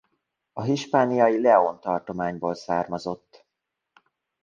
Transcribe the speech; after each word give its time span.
A 0.53 0.61
hispániai 0.63 1.39
León 1.41 1.79
tartományból 1.79 2.53
származott. 2.55 3.45